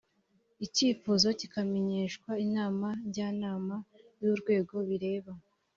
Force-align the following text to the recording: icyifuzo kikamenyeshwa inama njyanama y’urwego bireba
icyifuzo 0.65 1.27
kikamenyeshwa 1.39 2.31
inama 2.45 2.87
njyanama 3.07 3.75
y’urwego 4.21 4.75
bireba 4.87 5.31